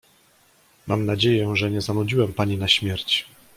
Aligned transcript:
Mam 0.87 1.05
nadzieję, 1.05 1.55
że 1.55 1.71
nie 1.71 1.81
zanudziłem 1.81 2.33
pani 2.33 2.57
na 2.57 2.67
śmierć. 2.67 3.27